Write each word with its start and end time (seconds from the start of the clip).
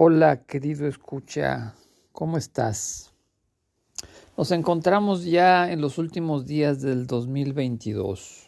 Hola, 0.00 0.44
querido 0.44 0.86
escucha, 0.86 1.74
¿cómo 2.12 2.38
estás? 2.38 3.12
Nos 4.36 4.52
encontramos 4.52 5.24
ya 5.24 5.72
en 5.72 5.80
los 5.80 5.98
últimos 5.98 6.46
días 6.46 6.80
del 6.80 7.08
2022. 7.08 8.46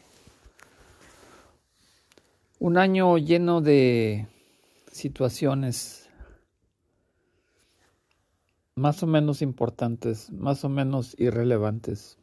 Un 2.60 2.78
año 2.78 3.18
lleno 3.18 3.60
de 3.62 4.28
situaciones 4.92 6.08
más 8.76 9.02
o 9.02 9.08
menos 9.08 9.42
importantes, 9.42 10.30
más 10.30 10.64
o 10.64 10.68
menos 10.68 11.16
irrelevantes. 11.18 12.16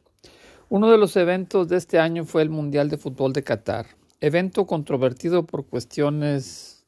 Uno 0.70 0.90
de 0.90 0.96
los 0.96 1.16
eventos 1.16 1.68
de 1.68 1.76
este 1.76 1.98
año 1.98 2.24
fue 2.24 2.40
el 2.40 2.48
Mundial 2.48 2.88
de 2.88 2.96
Fútbol 2.96 3.34
de 3.34 3.44
Qatar, 3.44 3.88
evento 4.22 4.66
controvertido 4.66 5.44
por 5.44 5.66
cuestiones 5.66 6.86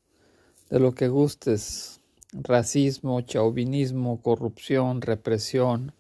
de 0.71 0.80
lo 0.80 0.93
que 0.93 1.09
gustes, 1.09 2.00
racismo, 2.33 3.20
chauvinismo, 3.23 4.20
corrupción, 4.23 5.02
represión. 5.02 5.93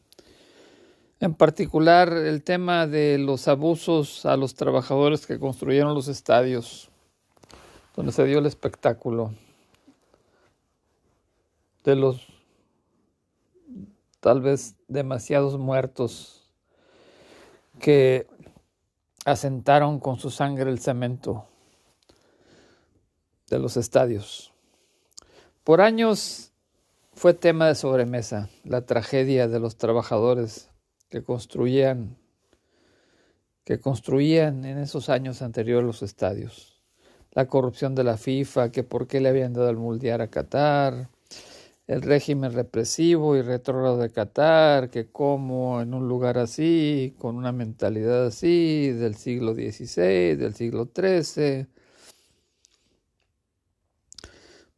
En 1.20 1.34
particular, 1.34 2.12
el 2.12 2.42
tema 2.42 2.86
de 2.86 3.18
los 3.18 3.48
abusos 3.48 4.24
a 4.24 4.36
los 4.36 4.54
trabajadores 4.54 5.26
que 5.26 5.38
construyeron 5.38 5.94
los 5.94 6.08
estadios, 6.08 6.90
donde 7.94 8.12
se 8.12 8.24
dio 8.24 8.38
el 8.38 8.46
espectáculo, 8.46 9.34
de 11.84 11.96
los 11.96 12.26
tal 14.20 14.40
vez 14.40 14.76
demasiados 14.88 15.58
muertos 15.58 16.48
que 17.80 18.26
asentaron 19.24 19.98
con 19.98 20.18
su 20.18 20.30
sangre 20.30 20.70
el 20.70 20.78
cemento 20.78 21.46
de 23.48 23.58
los 23.58 23.76
estadios. 23.76 24.49
Por 25.64 25.82
años 25.82 26.52
fue 27.12 27.34
tema 27.34 27.66
de 27.68 27.74
sobremesa 27.74 28.48
la 28.64 28.86
tragedia 28.86 29.46
de 29.46 29.60
los 29.60 29.76
trabajadores 29.76 30.70
que 31.10 31.22
construían 31.22 32.16
que 33.64 33.78
construían 33.78 34.64
en 34.64 34.78
esos 34.78 35.10
años 35.10 35.42
anteriores 35.42 35.86
los 35.86 36.02
estadios. 36.02 36.80
La 37.32 37.46
corrupción 37.46 37.94
de 37.94 38.04
la 38.04 38.16
FIFA, 38.16 38.72
que 38.72 38.82
por 38.82 39.06
qué 39.06 39.20
le 39.20 39.28
habían 39.28 39.52
dado 39.52 39.68
el 39.68 39.76
mundial 39.76 40.22
a 40.22 40.28
Qatar, 40.28 41.08
el 41.86 42.02
régimen 42.02 42.52
represivo 42.52 43.36
y 43.36 43.42
retrógrado 43.42 43.98
de 43.98 44.10
Qatar, 44.10 44.90
que 44.90 45.06
como 45.06 45.82
en 45.82 45.92
un 45.92 46.08
lugar 46.08 46.38
así, 46.38 47.14
con 47.18 47.36
una 47.36 47.52
mentalidad 47.52 48.26
así, 48.26 48.90
del 48.90 49.14
siglo 49.14 49.54
XVI, 49.54 50.36
del 50.36 50.54
siglo 50.54 50.88
XIII, 50.92 51.66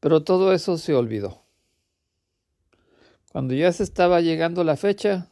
pero 0.02 0.24
todo 0.24 0.52
eso 0.52 0.78
se 0.78 0.94
olvidó. 0.94 1.44
Cuando 3.30 3.54
ya 3.54 3.70
se 3.70 3.84
estaba 3.84 4.20
llegando 4.20 4.64
la 4.64 4.76
fecha, 4.76 5.30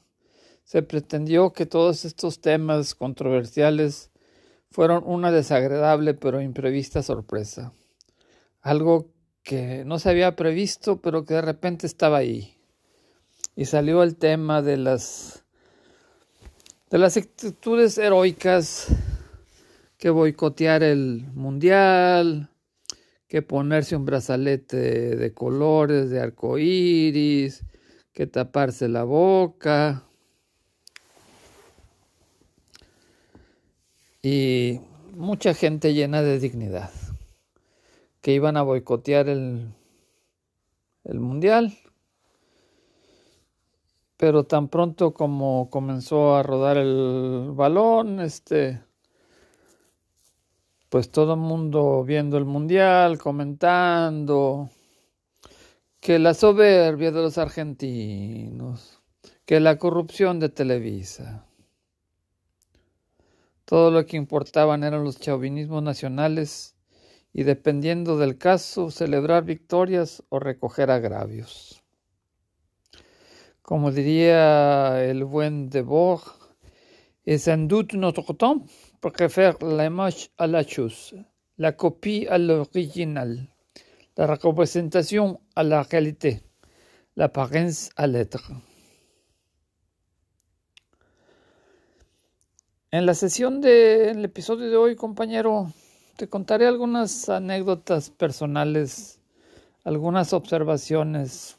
se 0.63 0.85
pretendió 0.85 1.53
que 1.53 1.67
todos 1.67 2.05
estos 2.05 2.41
temas 2.41 2.95
controversiales 2.95 4.13
fueron 4.71 5.03
una 5.05 5.33
desagradable 5.33 6.15
pero 6.15 6.41
imprevista 6.41 7.03
sorpresa. 7.03 7.73
Algo 8.61 9.09
que 9.43 9.85
no 9.85 9.99
se 9.99 10.11
había 10.11 10.37
previsto, 10.37 11.01
pero 11.01 11.25
que 11.25 11.35
de 11.35 11.43
repente 11.43 11.89
estaba 11.89 12.19
ahí. 12.19 12.57
Y 13.57 13.65
salió 13.65 14.05
el 14.05 14.15
tema 14.15 14.63
de 14.63 14.77
las 14.77 15.45
de 16.91 16.99
las 16.99 17.17
actitudes 17.17 17.99
heroicas 17.99 18.87
que 19.99 20.11
boicotear 20.11 20.85
el 20.85 21.27
mundial, 21.35 22.50
que 23.31 23.43
ponerse 23.43 23.95
un 23.95 24.05
brazalete 24.05 25.15
de 25.15 25.33
colores, 25.33 26.11
de 26.11 26.21
arco 26.21 26.59
iris, 26.59 27.65
que 28.13 28.27
taparse 28.27 28.89
la 28.89 29.05
boca. 29.05 30.03
Y 34.21 34.81
mucha 35.15 35.55
gente 35.55 35.95
llena 35.95 36.23
de 36.23 36.41
dignidad, 36.41 36.91
que 38.21 38.33
iban 38.33 38.57
a 38.57 38.63
boicotear 38.63 39.29
el, 39.29 39.75
el 41.05 41.21
mundial. 41.21 41.79
Pero 44.17 44.43
tan 44.43 44.67
pronto 44.67 45.15
como 45.15 45.71
comenzó 45.71 46.35
a 46.35 46.43
rodar 46.43 46.79
el 46.79 47.53
balón, 47.53 48.19
este 48.19 48.83
pues 50.91 51.11
todo 51.13 51.35
el 51.35 51.41
mundo 51.41 52.05
viendo 52.05 52.37
el 52.37 52.45
mundial, 52.45 53.17
comentando 53.17 54.69
que 56.01 56.19
la 56.19 56.35
soberbia 56.35 57.13
de 57.13 57.23
los 57.23 57.39
argentinos, 57.39 59.01
que 59.47 59.61
la 59.61 59.79
corrupción 59.79 60.41
de 60.41 60.49
Televisa. 60.49 61.47
Todo 63.65 63.93
lo 63.93 64.05
que 64.05 64.17
importaban 64.17 64.83
eran 64.83 65.05
los 65.05 65.21
chauvinismos 65.21 65.81
nacionales 65.81 66.75
y 67.33 67.45
dependiendo 67.45 68.19
del 68.19 68.37
caso, 68.37 68.91
celebrar 68.91 69.45
victorias 69.45 70.25
o 70.29 70.41
recoger 70.41 70.91
agravios. 70.91 71.85
Como 73.63 73.93
diría 73.93 75.05
el 75.05 75.25
buen 75.25 75.71
Debord, 75.71 76.23
es 77.25 77.47
en 77.47 77.69
doute 77.69 77.97
notre 77.97 78.35
temps 78.35 78.90
préfère 79.01 79.57
l'image 79.63 80.31
à 80.37 80.47
la 80.47 80.63
chose, 80.63 81.15
la 81.59 81.73
copie 81.73 82.27
à 82.29 82.39
l'original, 82.39 83.49
la 84.17 84.27
representación 84.27 85.41
a 85.57 85.63
la 85.63 85.83
réalité, 85.83 86.43
l'apparence 87.17 87.91
à 87.97 88.07
l'être. 88.07 88.53
En 92.93 93.07
la 93.07 93.15
sesión 93.15 93.61
del 93.61 94.25
episodio 94.25 94.69
de 94.69 94.77
hoy, 94.77 94.97
compañero, 94.97 95.73
te 96.17 96.29
contaré 96.29 96.67
algunas 96.67 97.29
anécdotas 97.29 98.11
personales, 98.11 99.21
algunas 99.85 100.33
observaciones 100.33 101.57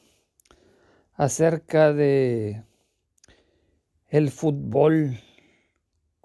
acerca 1.15 1.93
de 1.93 2.63
el 4.09 4.29
fútbol 4.29 5.17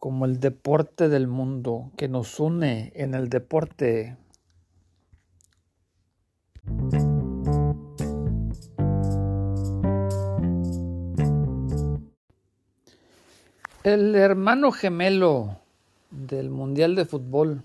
como 0.06 0.24
el 0.24 0.38
deporte 0.38 1.08
del 1.08 1.26
mundo 1.26 1.90
que 1.96 2.06
nos 2.06 2.38
une 2.38 2.92
en 2.94 3.14
el 3.14 3.28
deporte. 3.28 4.16
El 13.82 14.14
hermano 14.14 14.70
gemelo 14.70 15.58
del 16.12 16.50
Mundial 16.50 16.94
de 16.94 17.04
Fútbol 17.04 17.64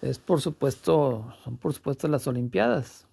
es 0.00 0.18
por 0.18 0.40
supuesto, 0.40 1.34
son 1.44 1.58
por 1.58 1.74
supuesto 1.74 2.08
las 2.08 2.26
Olimpiadas 2.26 3.06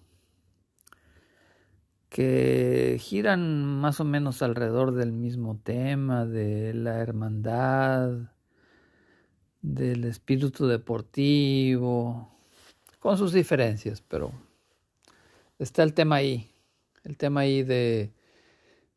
que 2.12 2.98
giran 3.00 3.64
más 3.64 3.98
o 3.98 4.04
menos 4.04 4.42
alrededor 4.42 4.92
del 4.92 5.12
mismo 5.12 5.58
tema, 5.64 6.26
de 6.26 6.74
la 6.74 6.98
hermandad, 6.98 8.30
del 9.62 10.04
espíritu 10.04 10.66
deportivo, 10.66 12.28
con 12.98 13.16
sus 13.16 13.32
diferencias, 13.32 14.02
pero 14.02 14.30
está 15.58 15.82
el 15.84 15.94
tema 15.94 16.16
ahí, 16.16 16.50
el 17.04 17.16
tema 17.16 17.40
ahí 17.40 17.62
de, 17.62 18.12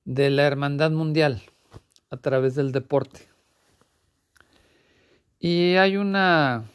de 0.04 0.30
la 0.30 0.44
hermandad 0.44 0.92
mundial 0.92 1.42
a 2.10 2.18
través 2.18 2.56
del 2.56 2.74
deporte. 2.74 3.30
Y 5.40 5.76
hay 5.76 5.96
una 5.96 6.66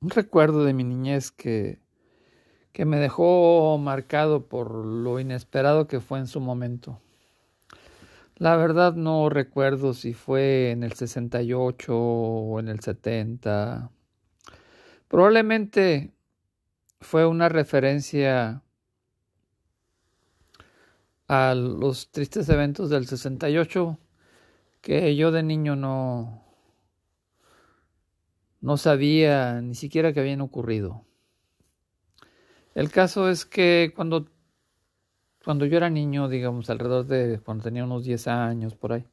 un 0.00 0.10
recuerdo 0.10 0.64
de 0.64 0.74
mi 0.74 0.82
niñez 0.82 1.30
que 1.30 1.78
que 2.78 2.84
me 2.84 3.00
dejó 3.00 3.76
marcado 3.76 4.46
por 4.46 4.72
lo 4.72 5.18
inesperado 5.18 5.88
que 5.88 5.98
fue 5.98 6.20
en 6.20 6.28
su 6.28 6.38
momento. 6.38 7.00
La 8.36 8.54
verdad 8.54 8.94
no 8.94 9.28
recuerdo 9.30 9.94
si 9.94 10.14
fue 10.14 10.70
en 10.70 10.84
el 10.84 10.92
68 10.92 11.92
o 11.92 12.60
en 12.60 12.68
el 12.68 12.78
70. 12.78 13.90
Probablemente 15.08 16.12
fue 17.00 17.26
una 17.26 17.48
referencia 17.48 18.62
a 21.26 21.54
los 21.56 22.12
tristes 22.12 22.48
eventos 22.48 22.90
del 22.90 23.08
68 23.08 23.98
que 24.82 25.16
yo 25.16 25.32
de 25.32 25.42
niño 25.42 25.74
no 25.74 26.44
no 28.60 28.76
sabía 28.76 29.60
ni 29.62 29.74
siquiera 29.74 30.12
que 30.12 30.20
habían 30.20 30.42
ocurrido. 30.42 31.08
El 32.78 32.92
caso 32.92 33.28
es 33.28 33.44
que 33.44 33.92
cuando, 33.96 34.28
cuando 35.44 35.66
yo 35.66 35.76
era 35.76 35.90
niño, 35.90 36.28
digamos, 36.28 36.70
alrededor 36.70 37.06
de 37.06 37.40
cuando 37.44 37.64
tenía 37.64 37.82
unos 37.82 38.04
10 38.04 38.28
años 38.28 38.76
por 38.76 38.92
ahí, 38.92 39.04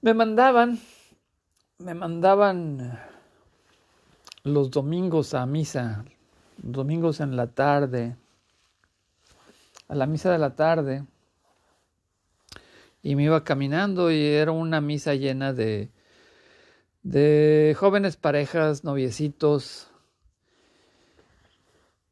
me 0.00 0.14
mandaban, 0.14 0.78
me 1.78 1.94
mandaban 1.94 3.00
los 4.44 4.70
domingos 4.70 5.34
a 5.34 5.46
misa, 5.46 6.04
domingos 6.58 7.18
en 7.18 7.34
la 7.34 7.48
tarde, 7.48 8.14
a 9.88 9.96
la 9.96 10.06
misa 10.06 10.30
de 10.30 10.38
la 10.38 10.54
tarde 10.54 11.06
y 13.02 13.16
me 13.16 13.24
iba 13.24 13.42
caminando 13.42 14.12
y 14.12 14.22
era 14.24 14.52
una 14.52 14.80
misa 14.80 15.16
llena 15.16 15.52
de, 15.52 15.90
de 17.02 17.74
jóvenes 17.76 18.16
parejas, 18.16 18.84
noviecitos. 18.84 19.87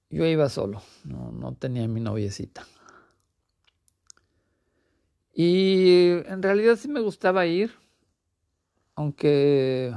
Yo 0.09 0.25
iba 0.25 0.49
solo, 0.49 0.83
no, 1.05 1.55
tenía 1.59 1.87
mi 1.89 2.01
noviecita. 2.01 2.65
Y 5.35 6.11
en 6.27 6.43
realidad 6.43 6.77
sí 6.77 6.89
me 6.89 7.01
gustaba 7.01 7.47
ir, 7.47 7.73
aunque 8.95 9.93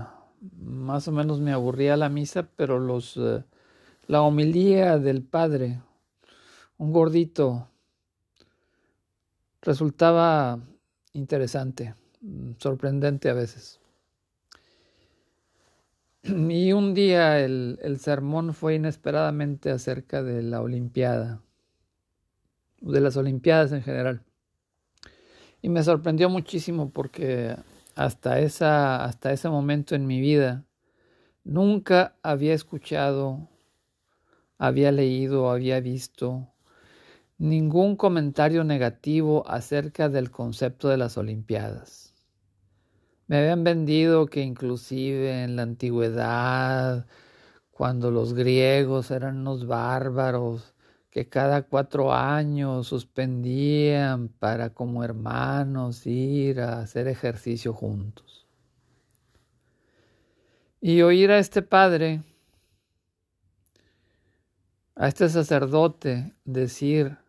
más 0.57 1.07
o 1.07 1.11
menos 1.11 1.39
me 1.39 1.53
aburría 1.53 1.95
la 1.95 2.09
misa, 2.09 2.49
pero 2.55 2.79
los 2.79 3.15
eh, 3.17 3.43
la 4.07 4.23
homilía 4.23 4.97
del 4.97 5.23
padre, 5.23 5.81
un 6.77 6.91
gordito, 6.91 7.69
resultaba 9.61 10.59
interesante, 11.13 11.93
mm, 12.21 12.53
sorprendente 12.57 13.29
a 13.29 13.33
veces. 13.33 13.79
Y 16.49 16.73
un 16.73 16.93
día 16.93 17.39
el, 17.39 17.79
el, 17.81 17.99
sermón 17.99 18.53
fue 18.53 18.75
inesperadamente 18.75 19.71
acerca 19.71 20.23
de 20.23 20.43
la 20.43 20.61
Olimpiada, 20.61 21.41
de 22.81 23.01
las 23.01 23.17
Olimpiadas 23.17 23.71
en 23.71 23.81
general. 23.81 24.21
Y 25.61 25.69
me 25.69 25.83
sorprendió 25.83 26.29
muchísimo 26.29 26.91
porque 26.91 27.55
hasta, 27.95 28.39
esa, 28.39 29.03
hasta 29.03 29.31
ese 29.31 29.49
momento 29.49 29.95
en 29.95 30.07
mi 30.07 30.21
vida 30.21 30.65
nunca 31.43 32.15
había 32.23 32.53
escuchado, 32.53 33.49
había 34.57 34.91
leído, 34.91 35.49
había 35.49 35.79
visto 35.79 36.47
ningún 37.37 37.95
comentario 37.95 38.63
negativo 38.63 39.43
acerca 39.47 40.09
del 40.09 40.31
concepto 40.31 40.89
de 40.89 40.97
las 40.97 41.17
Olimpiadas. 41.17 42.08
Me 43.29 43.37
habían 43.37 43.63
vendido 43.63 44.25
que 44.25 44.41
inclusive 44.41 45.43
en 45.43 45.55
la 45.55 45.61
antigüedad, 45.61 47.05
cuando 47.69 48.09
los 48.09 48.33
griegos 48.33 49.11
eran 49.11 49.37
unos 49.37 49.67
bárbaros, 49.67 50.73
que 51.11 51.29
cada 51.29 51.61
cuatro 51.61 52.11
años 52.11 52.87
suspendían 52.87 54.29
para 54.29 54.73
como 54.73 55.03
hermanos 55.03 56.07
ir 56.07 56.59
a 56.59 56.79
hacer 56.79 57.07
ejercicio 57.07 57.71
juntos. 57.71 58.47
Y 60.81 61.03
oír 61.03 61.29
a 61.29 61.37
este 61.37 61.61
padre, 61.61 62.23
a 64.95 65.07
este 65.07 65.29
sacerdote 65.29 66.33
decir, 66.45 67.19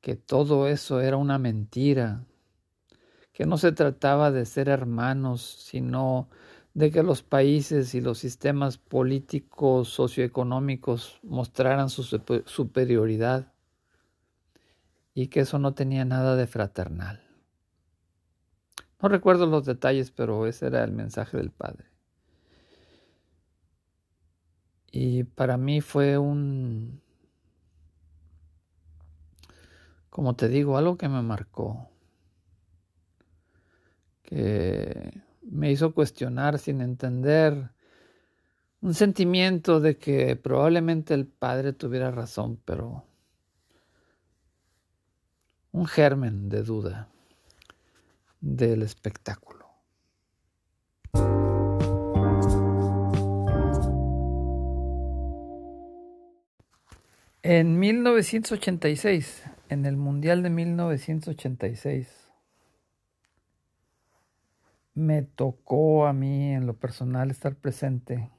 que 0.00 0.14
todo 0.14 0.68
eso 0.68 1.00
era 1.00 1.16
una 1.16 1.36
mentira, 1.40 2.24
que 3.36 3.44
no 3.44 3.58
se 3.58 3.70
trataba 3.70 4.30
de 4.30 4.46
ser 4.46 4.70
hermanos, 4.70 5.42
sino 5.42 6.30
de 6.72 6.90
que 6.90 7.02
los 7.02 7.22
países 7.22 7.94
y 7.94 8.00
los 8.00 8.16
sistemas 8.16 8.78
políticos 8.78 9.90
socioeconómicos 9.90 11.20
mostraran 11.22 11.90
su 11.90 12.02
superioridad 12.02 13.52
y 15.12 15.26
que 15.26 15.40
eso 15.40 15.58
no 15.58 15.74
tenía 15.74 16.06
nada 16.06 16.34
de 16.34 16.46
fraternal. 16.46 17.28
No 19.02 19.10
recuerdo 19.10 19.44
los 19.44 19.66
detalles, 19.66 20.10
pero 20.10 20.46
ese 20.46 20.68
era 20.68 20.82
el 20.82 20.92
mensaje 20.92 21.36
del 21.36 21.50
Padre. 21.50 21.84
Y 24.90 25.24
para 25.24 25.58
mí 25.58 25.82
fue 25.82 26.16
un, 26.16 27.02
como 30.08 30.36
te 30.36 30.48
digo, 30.48 30.78
algo 30.78 30.96
que 30.96 31.10
me 31.10 31.20
marcó, 31.20 31.90
que 34.26 35.22
me 35.40 35.70
hizo 35.70 35.94
cuestionar 35.94 36.58
sin 36.58 36.82
entender 36.82 37.70
un 38.82 38.92
sentimiento 38.92 39.80
de 39.80 39.96
que 39.96 40.36
probablemente 40.36 41.14
el 41.14 41.26
padre 41.26 41.72
tuviera 41.72 42.10
razón, 42.10 42.60
pero 42.64 43.04
un 45.72 45.86
germen 45.86 46.48
de 46.48 46.62
duda 46.62 47.08
del 48.40 48.82
espectáculo. 48.82 49.66
En 57.42 57.78
1986 57.78 59.44
en 59.68 59.86
el 59.86 59.96
Mundial 59.96 60.42
de 60.42 60.50
1986 60.50 62.25
me 64.96 65.20
tocó 65.20 66.06
a 66.06 66.14
mí 66.14 66.54
en 66.54 66.66
lo 66.66 66.74
personal 66.74 67.30
estar 67.30 67.54
presente 67.54 68.30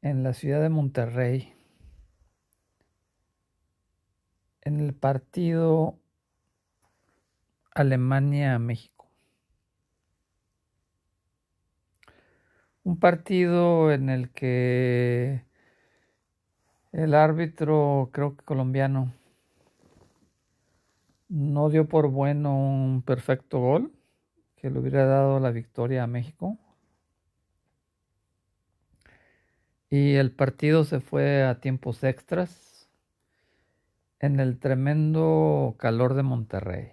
en 0.00 0.22
la 0.22 0.34
ciudad 0.34 0.62
de 0.62 0.68
Monterrey 0.68 1.52
en 4.60 4.78
el 4.78 4.94
partido 4.94 5.98
Alemania-México. 7.74 9.08
Un 12.84 13.00
partido 13.00 13.90
en 13.90 14.10
el 14.10 14.30
que 14.30 15.44
el 16.92 17.14
árbitro, 17.14 18.10
creo 18.12 18.36
que 18.36 18.44
colombiano, 18.44 19.12
no 21.28 21.68
dio 21.68 21.88
por 21.88 22.08
bueno 22.08 22.56
un 22.56 23.02
perfecto 23.02 23.58
gol 23.58 23.92
que 24.62 24.70
le 24.70 24.78
hubiera 24.78 25.04
dado 25.06 25.40
la 25.40 25.50
victoria 25.50 26.04
a 26.04 26.06
México. 26.06 26.56
Y 29.90 30.14
el 30.14 30.30
partido 30.30 30.84
se 30.84 31.00
fue 31.00 31.42
a 31.42 31.60
tiempos 31.60 32.04
extras 32.04 32.88
en 34.20 34.38
el 34.38 34.60
tremendo 34.60 35.74
calor 35.78 36.14
de 36.14 36.22
Monterrey. 36.22 36.92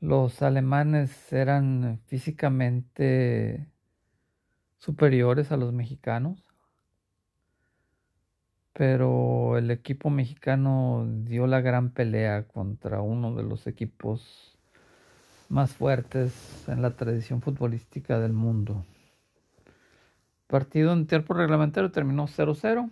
Los 0.00 0.40
alemanes 0.40 1.32
eran 1.32 2.00
físicamente 2.06 3.68
superiores 4.78 5.52
a 5.52 5.58
los 5.58 5.72
mexicanos 5.72 6.42
pero 8.72 9.58
el 9.58 9.70
equipo 9.70 10.10
mexicano 10.10 11.06
dio 11.24 11.46
la 11.46 11.60
gran 11.60 11.90
pelea 11.90 12.48
contra 12.48 13.02
uno 13.02 13.34
de 13.34 13.42
los 13.42 13.66
equipos 13.66 14.58
más 15.52 15.72
fuertes 15.74 16.66
en 16.66 16.80
la 16.80 16.96
tradición 16.96 17.42
futbolística 17.42 18.18
del 18.18 18.32
mundo. 18.32 18.86
partido 20.46 20.92
en 20.92 21.06
tiempo 21.06 21.34
reglamentario 21.34 21.90
terminó 21.92 22.26
0-0. 22.26 22.90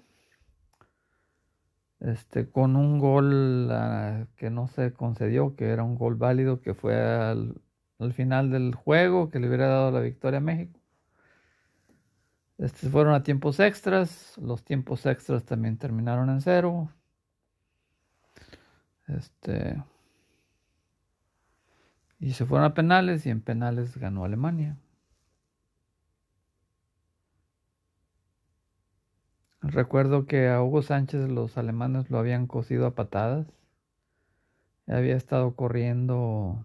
Este, 2.01 2.51
con 2.51 2.77
un 2.77 2.99
gol 2.99 3.71
ah, 3.73 4.27
que 4.37 4.51
no 4.51 4.69
se 4.69 4.93
concedió, 4.93 5.57
que 5.57 5.69
era 5.71 5.85
un 5.85 5.97
gol 5.97 6.17
válido, 6.17 6.61
que 6.61 6.75
fue 6.75 6.95
al 6.97 8.13
final 8.15 8.51
del 8.51 8.75
juego, 8.75 9.31
que 9.31 9.39
le 9.41 9.49
hubiera 9.49 9.69
dado 9.69 9.91
la 9.91 10.01
victoria 10.01 10.39
a 10.39 10.41
México. 10.43 10.79
Estos 12.59 12.91
fueron 12.91 13.15
a 13.15 13.23
tiempos 13.23 13.59
extras. 13.61 14.37
Los 14.39 14.65
tiempos 14.65 15.07
extras 15.07 15.45
también 15.45 15.79
terminaron 15.79 16.29
en 16.31 16.43
cero. 16.43 16.91
Este. 19.09 19.83
Y 22.21 22.35
se 22.35 22.45
fueron 22.47 22.67
a 22.67 22.75
penales 22.75 23.27
y 23.27 23.31
en 23.31 23.41
penales 23.41 23.97
ganó 23.97 24.25
Alemania. 24.25 24.77
Recuerdo 29.63 30.27
que 30.27 30.49
a 30.49 30.63
Hugo 30.63 30.83
Sánchez 30.83 31.29
los 31.31 31.57
alemanes 31.59 32.11
lo 32.11 32.19
habían 32.19 32.47
cosido 32.47 32.87
a 32.87 32.95
patadas. 32.95 33.47
Había 34.87 35.17
estado 35.17 35.55
corriendo 35.55 36.65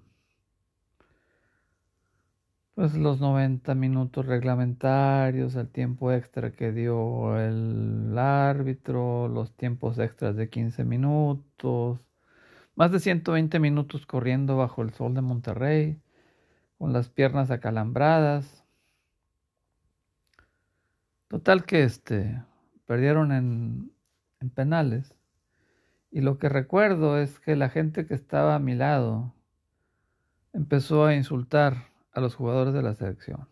pues 2.75 2.93
los 2.95 3.21
90 3.21 3.74
minutos 3.75 4.25
reglamentarios, 4.25 5.55
el 5.55 5.69
tiempo 5.69 6.12
extra 6.12 6.51
que 6.51 6.74
dio 6.74 7.39
el 7.39 8.17
árbitro, 8.17 9.29
los 9.29 9.53
tiempos 9.55 9.97
extras 10.00 10.35
de 10.35 10.50
15 10.50 10.83
minutos, 10.83 12.00
más 12.75 12.91
de 12.91 13.00
120 13.00 13.60
minutos 13.60 14.05
corriendo 14.05 14.58
bajo 14.58 14.82
el 14.82 14.91
sol 14.91 15.13
de 15.13 15.22
Monterrey, 15.22 16.00
con 16.77 16.94
las 16.94 17.10
piernas 17.10 17.51
acalambradas. 17.51 18.63
Total 21.27 21.65
que 21.65 21.84
este 21.84 22.44
perdieron 22.86 23.32
en, 23.32 23.91
en 24.39 24.50
penales. 24.50 25.15
Y 26.12 26.22
lo 26.22 26.38
que 26.38 26.50
recuerdo 26.50 27.17
es 27.17 27.39
que 27.39 27.55
la 27.55 27.70
gente 27.70 28.05
que 28.05 28.13
estaba 28.13 28.55
a 28.55 28.60
mi 28.60 28.75
lado 28.75 29.34
empezó 30.53 31.05
a 31.05 31.15
insultar 31.15 31.88
a 32.13 32.22
los 32.22 32.36
jugadores 32.36 32.74
de 32.74 32.82
la 32.82 32.96
selección. 32.96 33.48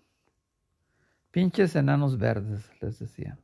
Pinches 1.31 1.75
enanos 1.75 2.17
verdes, 2.17 2.71
les 2.79 2.99
decían. 2.99 3.42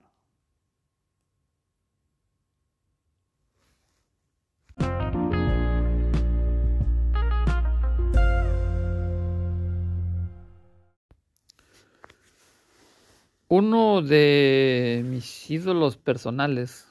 Uno 13.52 14.04
de 14.04 15.02
mis 15.04 15.50
ídolos 15.50 15.98
personales, 15.98 16.88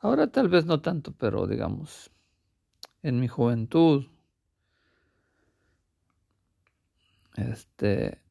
ahora 0.00 0.28
tal 0.28 0.48
vez 0.48 0.64
no 0.64 0.80
tanto, 0.80 1.12
pero 1.12 1.46
digamos, 1.46 2.10
en 3.02 3.20
mi 3.20 3.28
juventud, 3.28 4.06
este 7.36 8.22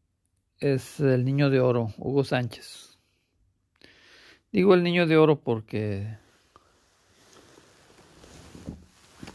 es 0.59 0.99
el 0.99 1.23
niño 1.23 1.51
de 1.51 1.59
oro, 1.59 1.93
Hugo 1.99 2.23
Sánchez. 2.23 2.97
Digo 4.51 4.73
el 4.73 4.81
niño 4.81 5.05
de 5.05 5.17
oro 5.17 5.39
porque 5.39 6.17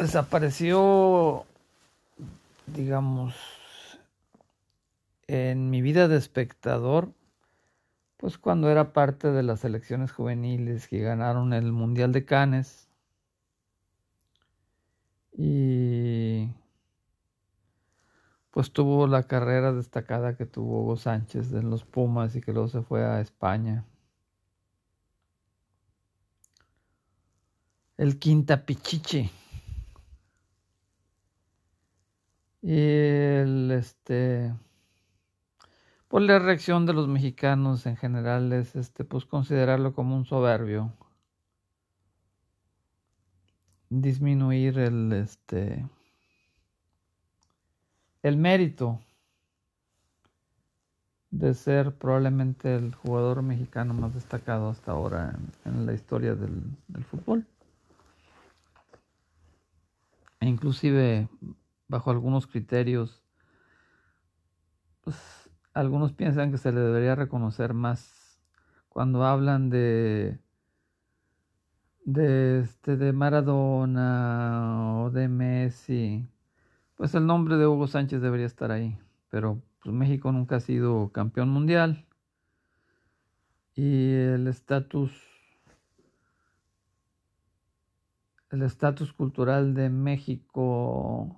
desapareció, 0.01 1.47
digamos, 2.67 3.37
en 5.29 5.71
mi 5.71 5.81
vida 5.81 6.09
de 6.09 6.17
espectador 6.17 7.13
pues 8.17 8.39
cuando 8.39 8.71
era 8.71 8.93
parte 8.93 9.31
de 9.31 9.43
las 9.43 9.61
selecciones 9.61 10.13
juveniles 10.13 10.89
que 10.89 11.01
ganaron 11.01 11.53
el 11.53 11.73
Mundial 11.73 12.13
de 12.13 12.25
Cannes. 12.25 12.89
Y 15.33 16.51
pues 18.51 18.73
tuvo 18.73 19.07
la 19.07 19.25
carrera 19.25 19.73
destacada 19.73 20.37
que 20.37 20.47
tuvo 20.47 20.83
Hugo 20.83 20.97
Sánchez 20.97 21.53
en 21.53 21.69
los 21.69 21.85
Pumas 21.85 22.35
y 22.37 22.41
que 22.41 22.53
luego 22.53 22.69
se 22.69 22.83
fue 22.83 23.05
a 23.05 23.21
España. 23.21 23.85
El 27.99 28.19
Quinta 28.19 28.65
Pichichi. 28.65 29.31
Y 32.63 32.73
el 32.73 33.71
este 33.73 34.55
pues 36.09 36.25
la 36.25 36.39
reacción 36.39 36.87
de 36.87 36.93
los 36.93 37.09
mexicanos 37.09 37.87
en 37.87 37.97
general 37.97 38.53
es 38.53 38.77
este, 38.77 39.05
pues 39.05 39.25
considerarlo 39.25 39.93
como 39.95 40.17
un 40.17 40.25
soberbio. 40.25 40.93
Disminuir 43.89 44.79
el 44.79 45.13
este 45.13 45.87
el 48.23 48.37
mérito 48.37 49.01
de 51.31 51.55
ser 51.55 51.95
probablemente 51.95 52.75
el 52.75 52.95
jugador 52.95 53.43
mexicano 53.43 53.95
más 53.95 54.15
destacado 54.15 54.71
hasta 54.71 54.93
ahora 54.93 55.39
en, 55.65 55.87
la 55.87 55.93
historia 55.93 56.35
del, 56.35 56.75
fútbol. 57.11 57.47
E 60.41 60.47
inclusive 60.47 61.29
bajo 61.89 62.11
algunos 62.11 62.47
criterios 62.47 63.23
pues, 65.03 65.46
algunos 65.77 66.13
piensan 66.13 66.51
que 66.51 66.59
se 66.59 66.73
le 66.73 66.81
debería 66.81 67.15
reconocer 67.15 67.75
más 67.75 68.41
cuando 68.89 69.25
hablan 69.25 69.71
de 69.71 70.39
de 72.05 72.61
este 72.61 72.97
de 72.97 73.13
Maradona 73.13 75.03
o 75.03 75.11
de 75.11 75.29
Messi. 75.29 76.29
Pues 76.97 77.15
el 77.15 77.27
nombre 77.27 77.57
de 77.57 77.67
Hugo 77.67 77.87
Sánchez 77.89 78.21
debería 78.23 78.47
estar 78.47 78.71
ahí 78.71 78.99
pero 79.31 79.63
pues, 79.83 79.95
México 79.95 80.33
nunca 80.33 80.57
ha 80.57 80.61
sido 80.61 81.13
campeón 81.13 81.51
mundial. 81.51 82.07
Y 83.75 84.15
el 84.15 84.49
estatus 84.49 85.13
el 88.51 88.63
estatus 88.63 89.13
cultural 89.13 89.75
de 89.75 89.91
México 89.91 91.37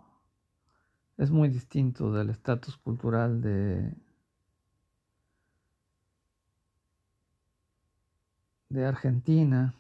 es 1.17 1.33
muy 1.33 1.49
distinto 1.49 2.13
del 2.13 2.31
estatus 2.31 2.77
cultural 2.77 3.41
de 3.41 3.93
de 8.69 8.85
Argentina. 8.87 9.75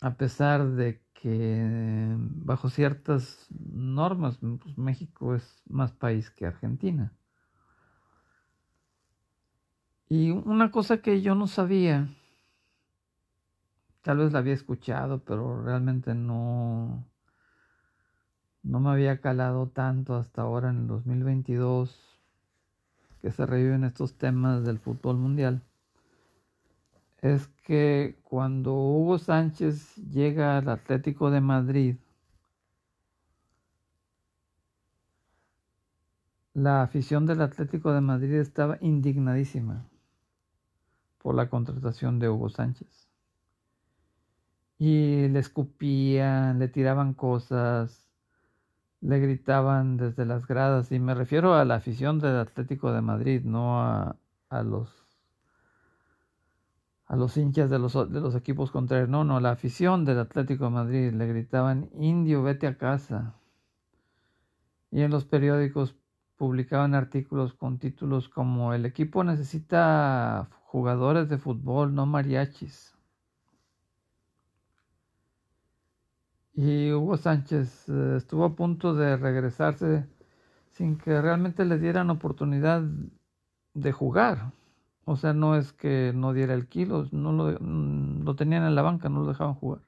A 0.00 0.16
pesar 0.16 0.66
de 0.72 1.02
que 1.14 2.14
bajo 2.18 2.68
ciertas 2.68 3.46
normas 3.50 4.38
pues, 4.38 4.78
México 4.78 5.34
es 5.34 5.62
más 5.68 5.92
país 5.92 6.30
que 6.30 6.46
Argentina. 6.46 7.12
Y 10.08 10.30
una 10.30 10.70
cosa 10.70 10.98
que 10.98 11.20
yo 11.20 11.34
no 11.34 11.48
sabía, 11.48 12.08
tal 14.02 14.18
vez 14.18 14.32
la 14.32 14.38
había 14.38 14.54
escuchado, 14.54 15.24
pero 15.24 15.62
realmente 15.64 16.14
no, 16.14 17.04
no 18.62 18.78
me 18.78 18.90
había 18.90 19.20
calado 19.20 19.68
tanto 19.68 20.14
hasta 20.14 20.42
ahora 20.42 20.70
en 20.70 20.82
el 20.82 20.86
2022 20.86 22.15
que 23.22 23.30
se 23.30 23.46
reviven 23.46 23.84
estos 23.84 24.14
temas 24.18 24.64
del 24.64 24.78
fútbol 24.78 25.16
mundial 25.16 25.62
es 27.22 27.48
que 27.64 28.18
cuando 28.22 28.74
Hugo 28.74 29.18
Sánchez 29.18 29.96
llega 29.96 30.58
al 30.58 30.68
Atlético 30.68 31.30
de 31.30 31.40
Madrid, 31.40 31.96
la 36.54 36.82
afición 36.82 37.26
del 37.26 37.42
Atlético 37.42 37.92
de 37.92 38.00
Madrid 38.00 38.34
estaba 38.34 38.78
indignadísima 38.80 39.88
por 41.18 41.34
la 41.34 41.50
contratación 41.50 42.18
de 42.18 42.28
Hugo 42.28 42.48
Sánchez. 42.48 43.08
Y 44.78 45.28
le 45.28 45.38
escupían, 45.38 46.58
le 46.58 46.68
tiraban 46.68 47.14
cosas, 47.14 48.05
le 49.00 49.18
gritaban 49.20 49.96
desde 49.96 50.24
las 50.26 50.46
gradas, 50.46 50.92
y 50.92 50.98
me 50.98 51.14
refiero 51.14 51.54
a 51.54 51.64
la 51.64 51.76
afición 51.76 52.18
del 52.18 52.36
Atlético 52.36 52.92
de 52.92 53.02
Madrid, 53.02 53.42
no 53.44 53.80
a, 53.82 54.16
a 54.48 54.62
los 54.62 55.06
a 57.06 57.16
los 57.16 57.36
hinchas 57.36 57.70
de 57.70 57.78
los, 57.78 57.92
de 57.94 58.20
los 58.20 58.34
equipos 58.34 58.70
contrarios, 58.70 59.08
no, 59.08 59.24
no, 59.24 59.38
la 59.40 59.52
afición 59.52 60.04
del 60.04 60.18
Atlético 60.18 60.64
de 60.64 60.70
Madrid 60.70 61.12
le 61.12 61.26
gritaban, 61.28 61.88
indio, 61.94 62.42
vete 62.42 62.66
a 62.66 62.76
casa. 62.76 63.34
Y 64.90 65.02
en 65.02 65.10
los 65.12 65.24
periódicos 65.24 65.96
publicaban 66.36 66.94
artículos 66.94 67.54
con 67.54 67.78
títulos 67.78 68.28
como 68.28 68.74
el 68.74 68.84
equipo 68.84 69.22
necesita 69.24 70.48
jugadores 70.64 71.28
de 71.28 71.38
fútbol, 71.38 71.94
no 71.94 72.06
mariachis. 72.06 72.95
Y 76.56 76.90
Hugo 76.92 77.16
Sánchez 77.16 77.88
eh, 77.88 78.14
estuvo 78.16 78.44
a 78.44 78.56
punto 78.56 78.94
de 78.94 79.16
regresarse 79.16 80.06
sin 80.72 80.98
que 80.98 81.20
realmente 81.22 81.64
le 81.64 81.78
dieran 81.78 82.10
oportunidad 82.10 82.82
de 83.74 83.92
jugar. 83.92 84.52
O 85.06 85.16
sea, 85.16 85.32
no 85.34 85.56
es 85.56 85.72
que 85.74 86.12
no 86.14 86.32
diera 86.34 86.54
el 86.54 86.68
kilo, 86.68 87.08
no 87.12 87.32
lo, 87.32 87.58
mm, 87.60 88.36
tenían 88.36 88.64
en 88.64 88.74
la 88.76 88.82
banca, 88.82 89.08
no 89.10 89.20
lo 89.22 89.28
dejaban 89.28 89.54
jugar. 89.54 89.82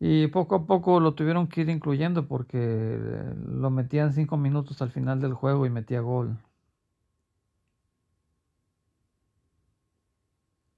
Y 0.00 0.26
poco 0.26 0.54
a 0.56 0.66
poco 0.66 1.00
lo 1.00 1.14
tuvieron 1.14 1.46
que 1.48 1.62
ir 1.62 1.70
incluyendo 1.70 2.28
porque 2.28 2.58
eh, 2.60 3.34
lo 3.46 3.70
metían 3.70 4.12
cinco 4.12 4.36
minutos 4.36 4.82
al 4.82 4.90
final 4.90 5.18
del 5.22 5.32
juego 5.32 5.64
y 5.64 5.70
metía 5.70 6.00
gol. 6.00 6.36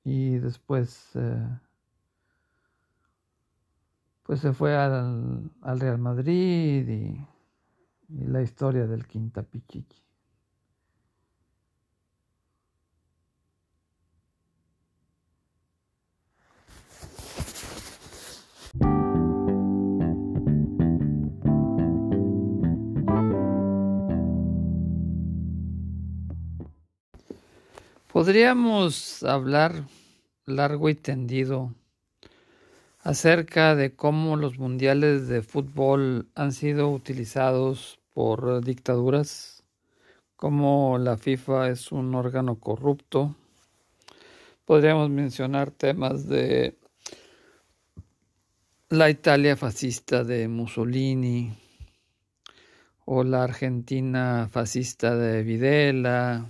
Y 0.04 0.38
después 0.38 1.10
eh, 1.16 1.46
pues 4.24 4.40
se 4.40 4.52
fue 4.52 4.74
al, 4.74 5.50
Real 5.62 5.98
Madrid 5.98 6.88
y, 6.88 7.26
la 8.08 8.42
historia 8.42 8.86
del 8.86 9.06
Quinta 9.06 9.42
Pichichi. 9.42 10.02
Podríamos 28.12 29.22
hablar 29.24 29.84
largo 30.46 30.88
y 30.88 30.94
tendido 30.94 31.74
acerca 33.04 33.74
de 33.74 33.94
cómo 33.94 34.36
los 34.36 34.58
mundiales 34.58 35.28
de 35.28 35.42
fútbol 35.42 36.26
han 36.34 36.52
sido 36.52 36.88
utilizados 36.88 38.00
por 38.14 38.64
dictaduras, 38.64 39.62
cómo 40.36 40.96
la 40.98 41.18
FIFA 41.18 41.68
es 41.68 41.92
un 41.92 42.14
órgano 42.14 42.58
corrupto. 42.58 43.36
Podríamos 44.64 45.10
mencionar 45.10 45.70
temas 45.70 46.26
de 46.28 46.78
la 48.88 49.10
Italia 49.10 49.54
fascista 49.54 50.24
de 50.24 50.48
Mussolini 50.48 51.52
o 53.04 53.22
la 53.22 53.44
Argentina 53.44 54.48
fascista 54.50 55.14
de 55.14 55.42
Videla 55.42 56.46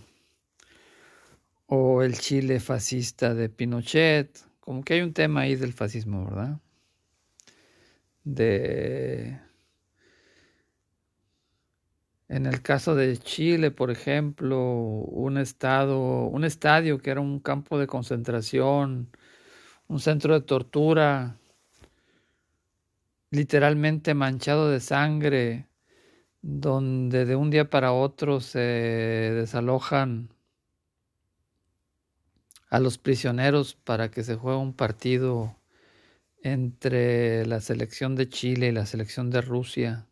o 1.67 2.03
el 2.03 2.17
Chile 2.17 2.61
fascista 2.61 3.35
de 3.35 3.49
Pinochet 3.49 4.54
como 4.65 4.83
que 4.83 4.95
hay 4.95 5.03
un 5.03 5.13
tema 5.13 5.43
ahí 5.43 5.57
del 5.57 5.75
fascismo, 5.75 6.25
¿verdad? 6.25 6.59
De 8.25 9.39
En 12.29 12.47
el 12.47 12.63
caso 12.63 12.95
de 12.95 13.17
Chile, 13.19 13.71
por 13.71 13.91
ejemplo, 13.91 14.59
un 14.59 15.37
estado, 15.39 16.25
un 16.27 16.45
estadio 16.45 16.99
que 16.99 17.11
era 17.11 17.21
un 17.21 17.39
campo 17.41 17.79
de 17.79 17.87
concentración, 17.87 19.11
un 19.89 20.01
centro 20.01 20.35
de 20.35 20.41
tortura, 20.41 21.37
literalmente 23.31 24.15
manchado 24.15 24.71
de 24.71 24.81
sangre, 24.81 25.69
donde 26.43 27.27
de 27.27 27.37
un 27.37 27.51
día 27.51 27.71
para 27.71 27.93
otro 27.93 28.41
se 28.41 28.59
desalojan 28.59 30.34
a 32.75 32.81
los 32.81 32.99
prisioneros 32.99 33.77
para 33.77 34.11
que 34.11 34.25
se 34.25 34.35
juegue 34.35 34.59
un 34.59 34.73
partido 34.73 35.55
entre 36.43 37.47
la 37.47 37.61
selección 37.61 38.17
de 38.17 38.29
Chile 38.29 38.67
y 38.67 38.73
la 38.73 38.85
selección 38.85 39.31
de 39.31 39.43
Rusia, 39.43 40.09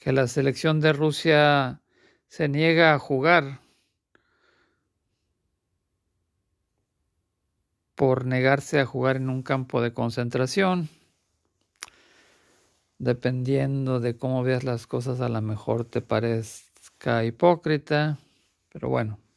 que 0.00 0.12
la 0.12 0.26
selección 0.26 0.80
de 0.80 0.92
Rusia 0.92 1.80
se 2.26 2.48
niega 2.48 2.94
a 2.94 2.98
jugar 2.98 3.60
por 7.94 8.26
negarse 8.26 8.80
a 8.80 8.84
jugar 8.84 9.14
en 9.14 9.30
un 9.30 9.44
campo 9.44 9.80
de 9.80 9.92
concentración. 9.92 10.88
Dependiendo 12.98 14.00
de 14.00 14.16
cómo 14.16 14.42
veas 14.42 14.64
las 14.64 14.88
cosas, 14.88 15.20
a 15.20 15.28
lo 15.28 15.40
mejor 15.42 15.84
te 15.84 16.00
parezca 16.00 17.24
hipócrita, 17.24 18.18
pero 18.72 18.88
bueno. 18.88 19.27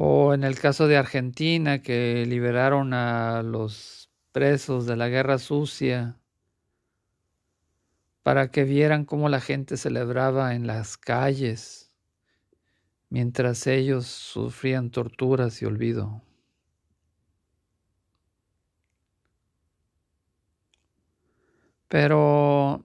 O 0.00 0.32
en 0.32 0.44
el 0.44 0.60
caso 0.60 0.86
de 0.86 0.96
Argentina, 0.96 1.82
que 1.82 2.24
liberaron 2.24 2.94
a 2.94 3.42
los 3.42 4.08
presos 4.30 4.86
de 4.86 4.94
la 4.94 5.08
guerra 5.08 5.38
sucia 5.38 6.16
para 8.22 8.52
que 8.52 8.62
vieran 8.62 9.04
cómo 9.04 9.28
la 9.28 9.40
gente 9.40 9.76
celebraba 9.76 10.54
en 10.54 10.68
las 10.68 10.96
calles 10.96 11.92
mientras 13.10 13.66
ellos 13.66 14.06
sufrían 14.06 14.90
torturas 14.90 15.60
y 15.62 15.64
olvido. 15.64 16.22
Pero 21.88 22.84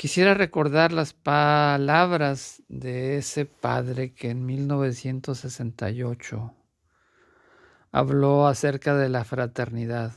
quisiera 0.00 0.32
recordar 0.32 0.92
las 0.92 1.12
palabras 1.12 2.62
de 2.68 3.18
ese 3.18 3.44
padre 3.44 4.14
que 4.14 4.30
en 4.30 4.46
1968 4.46 6.54
habló 7.92 8.46
acerca 8.46 8.96
de 8.96 9.10
la 9.10 9.24
fraternidad, 9.24 10.14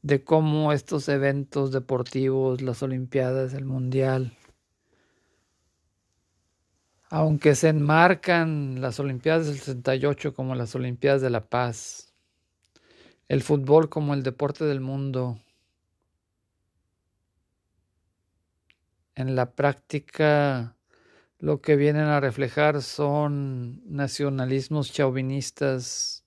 de 0.00 0.24
cómo 0.24 0.72
estos 0.72 1.06
eventos 1.10 1.70
deportivos, 1.70 2.62
las 2.62 2.82
Olimpiadas, 2.82 3.52
el 3.52 3.66
Mundial, 3.66 4.34
aunque 7.10 7.54
se 7.56 7.68
enmarcan 7.68 8.80
las 8.80 8.98
Olimpiadas 9.00 9.48
del 9.48 9.58
68 9.58 10.32
como 10.32 10.54
las 10.54 10.74
Olimpiadas 10.74 11.20
de 11.20 11.28
la 11.28 11.50
Paz, 11.50 12.14
el 13.28 13.42
fútbol 13.42 13.90
como 13.90 14.14
el 14.14 14.22
deporte 14.22 14.64
del 14.64 14.80
mundo, 14.80 15.38
en 19.18 19.34
la 19.34 19.50
práctica 19.50 20.76
lo 21.40 21.60
que 21.60 21.74
vienen 21.74 22.04
a 22.04 22.20
reflejar 22.20 22.82
son 22.82 23.82
nacionalismos 23.84 24.92
chauvinistas, 24.92 26.22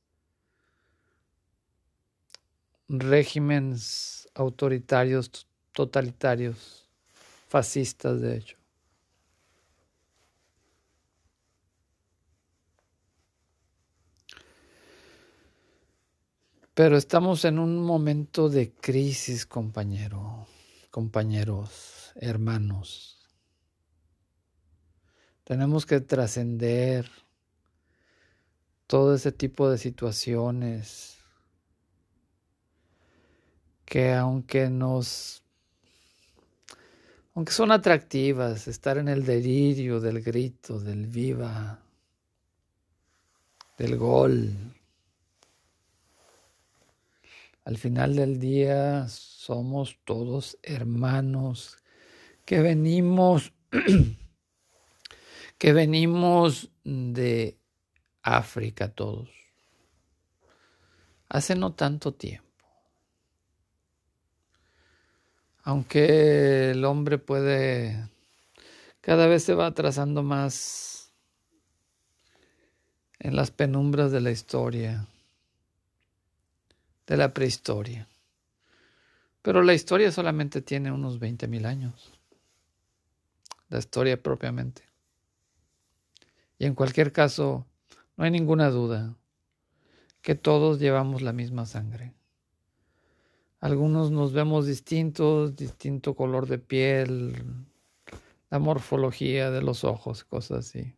regímenes 2.90 4.28
autoritarios, 4.36 5.48
totalitarios, 5.72 6.90
fascistas 7.48 8.20
de 8.20 8.36
hecho. 8.36 8.58
Pero 16.74 16.98
estamos 16.98 17.46
en 17.46 17.58
un 17.58 17.82
momento 17.82 18.50
de 18.50 18.74
crisis, 18.74 19.46
compañero, 19.46 20.46
compañeros, 20.92 22.12
hermanos. 22.16 23.18
Tenemos 25.46 25.86
que 25.86 26.02
trascender 26.02 27.10
todo 28.88 29.16
ese 29.16 29.32
tipo 29.32 29.70
de 29.70 29.78
situaciones 29.78 31.18
que 33.86 34.14
aunque 34.14 34.70
nos 34.70 35.44
aunque 37.34 37.54
son 37.54 37.72
atractivas, 37.72 38.68
estar 38.68 38.98
en 38.98 39.08
el 39.08 39.26
delirio 39.26 40.02
del 40.02 40.22
grito, 40.22 40.80
del 40.82 41.08
viva, 41.08 41.80
del 43.78 43.98
gol, 43.98 44.54
al 47.64 47.78
final 47.78 48.16
del 48.16 48.40
día 48.40 49.08
somos 49.08 50.00
todos 50.04 50.58
hermanos 50.64 51.78
que 52.46 52.62
venimos 52.62 53.54
que 55.58 55.74
venimos 55.74 56.72
de 56.84 57.60
África 58.24 58.90
todos. 58.90 59.30
Hace 61.30 61.56
no 61.56 61.74
tanto 61.74 62.14
tiempo. 62.14 62.48
Aunque 65.64 66.72
el 66.72 66.84
hombre 66.84 67.20
puede 67.20 68.10
cada 69.02 69.28
vez 69.28 69.44
se 69.44 69.54
va 69.54 69.68
atrasando 69.68 70.24
más 70.24 71.14
en 73.20 73.36
las 73.36 73.52
penumbras 73.52 74.12
de 74.12 74.22
la 74.22 74.32
historia 74.32 75.08
de 77.08 77.18
la 77.18 77.34
prehistoria. 77.34 78.08
Pero 79.42 79.64
la 79.64 79.74
historia 79.74 80.12
solamente 80.12 80.62
tiene 80.62 80.92
unos 80.92 81.20
20.000 81.20 81.66
años. 81.66 82.14
La 83.70 83.80
historia 83.80 84.22
propiamente. 84.22 84.84
Y 86.60 86.66
en 86.66 86.76
cualquier 86.76 87.12
caso, 87.12 87.66
no 88.18 88.24
hay 88.24 88.32
ninguna 88.32 88.70
duda 88.70 89.16
que 90.22 90.36
todos 90.36 90.80
llevamos 90.80 91.22
la 91.22 91.34
misma 91.34 91.66
sangre. 91.66 92.14
Algunos 93.60 94.12
nos 94.12 94.34
vemos 94.34 94.66
distintos, 94.66 95.56
distinto 95.56 96.16
color 96.16 96.48
de 96.48 96.60
piel, 96.60 97.66
la 98.50 98.60
morfología 98.60 99.50
de 99.52 99.62
los 99.62 99.84
ojos, 99.84 100.24
cosas 100.24 100.68
así. 100.68 100.96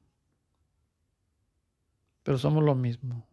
Pero 2.23 2.37
somos 2.37 2.63
lo 2.63 2.75
mismo. 2.75 3.25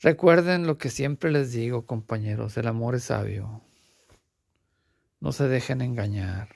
Recuerden 0.00 0.66
lo 0.66 0.76
que 0.76 0.90
siempre 0.90 1.30
les 1.30 1.52
digo, 1.52 1.86
compañeros, 1.86 2.56
el 2.58 2.68
amor 2.68 2.94
es 2.94 3.04
sabio. 3.04 3.62
No 5.20 5.32
se 5.32 5.48
dejen 5.48 5.80
engañar. 5.80 6.48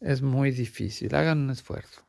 Es 0.00 0.22
muy 0.22 0.50
difícil, 0.50 1.14
hagan 1.14 1.38
un 1.38 1.50
esfuerzo. 1.50 2.02